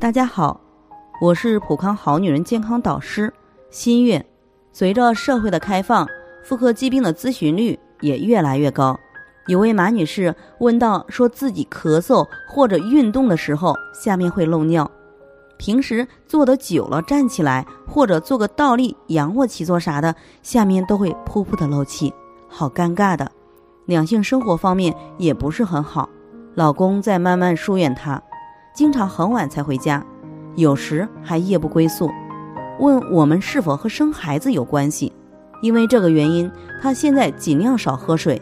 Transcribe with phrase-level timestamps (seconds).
[0.00, 0.60] 大家好，
[1.20, 3.34] 我是普康好女人健康导师
[3.68, 4.24] 新月。
[4.72, 6.06] 随着社会的开放，
[6.44, 8.96] 妇科疾病的咨询率也越来越高。
[9.48, 14.88] 有位马女士问到，说自己咳嗽或者运动的时候下面会漏尿，
[15.56, 22.14] 平时坐得久了站起来或者做个倒立、仰卧起坐啥的，下面都会噗噗的漏气，
[22.46, 23.28] 好尴尬的。
[23.86, 26.08] 两性生活方面也不是很好，
[26.54, 28.22] 老公在慢慢疏远她。
[28.78, 30.06] 经常很晚才回家，
[30.54, 32.08] 有时还夜不归宿。
[32.78, 35.12] 问我们是否和生孩子有关系？
[35.62, 36.48] 因为这个原因，
[36.80, 38.40] 他现在尽量少喝水，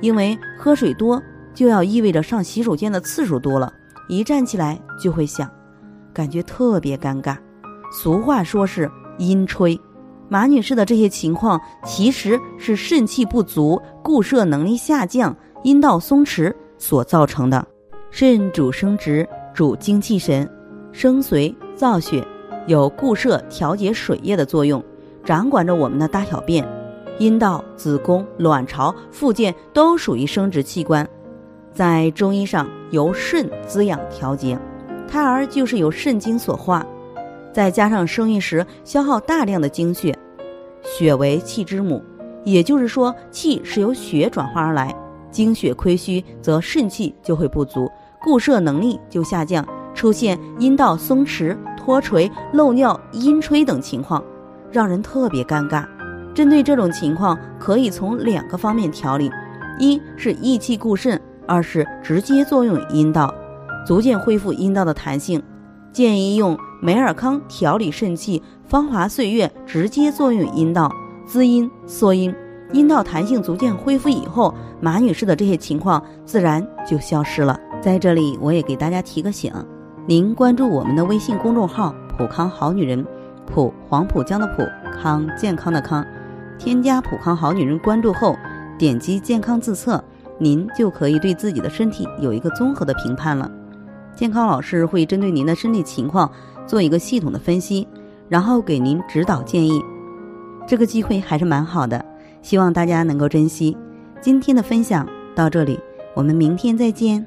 [0.00, 1.20] 因为喝水多
[1.52, 3.72] 就要意味着上洗手间的次数多了，
[4.08, 5.50] 一站起来就会响，
[6.14, 7.36] 感觉特别尴尬。
[7.90, 9.76] 俗话说是阴吹，
[10.28, 17.66] 马女士的这些情况其实是肾气不足、固摄能力下降、阴道松弛所造成的。
[18.12, 19.28] 肾主生殖。
[19.56, 20.46] 主精气神，
[20.92, 22.22] 生髓造血，
[22.66, 24.84] 有固摄调节水液的作用，
[25.24, 26.62] 掌管着我们的大小便。
[27.18, 31.08] 阴道、子宫、卵巢、附件都属于生殖器官，
[31.72, 34.58] 在中医上由肾滋养调节，
[35.08, 36.86] 胎儿就是由肾精所化，
[37.50, 40.14] 再加上生育时消耗大量的精血，
[40.82, 42.04] 血为气之母，
[42.44, 44.94] 也就是说气是由血转化而来，
[45.30, 47.90] 精血亏虚则肾气就会不足。
[48.22, 54.22] 固摄能力就下降，出现阴道松弛、脱垂、漏尿、阴吹等情况，
[54.70, 55.86] 让人特别尴尬。
[56.34, 59.30] 针对这种情况，可以从两个方面调理：
[59.78, 63.32] 一是益气固肾，二是直接作用阴道，
[63.86, 65.42] 逐渐恢复阴道的弹性。
[65.92, 70.92] 建议用美尔康调理肾气，芳华岁月直接作用阴道，
[71.26, 72.34] 滋阴缩阴，
[72.72, 77.58] 阴道弹性逐渐恢复以后，马女士的这些情况自然就消失了。
[77.86, 79.52] 在这里，我也给大家提个醒：
[80.06, 83.06] 您关注我们的微信公众号“普康好女人”，
[83.46, 84.66] 普黄浦江的普
[85.00, 86.04] 康健康的康，
[86.58, 88.36] 添加“普康好女人”关注后，
[88.76, 90.02] 点击健康自测，
[90.36, 93.48] 您就可以对自己的身体有一个综合的评判了。
[94.16, 96.28] 健康老师会针对您的身体情况
[96.66, 97.86] 做一个系统的分析，
[98.28, 99.80] 然后给您指导建议。
[100.66, 102.04] 这个机会还是蛮好的，
[102.42, 103.76] 希望大家能够珍惜。
[104.20, 105.78] 今天的分享到这里，
[106.16, 107.24] 我们明天再见。